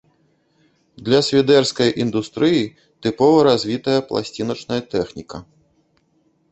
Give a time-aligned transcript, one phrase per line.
[1.09, 2.63] Для свідэрскай індустрыі
[3.07, 5.37] тыпова развітая пласціначная тэхніка.